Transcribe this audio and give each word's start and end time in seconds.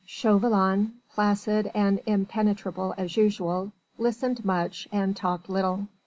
Chauvelin 0.03 0.93
placid 1.13 1.69
and 1.75 1.99
impenetrable 2.07 2.95
as 2.97 3.15
usual 3.17 3.71
listened 3.99 4.43
much 4.43 4.87
and 4.91 5.15
talked 5.15 5.47
little. 5.47 5.85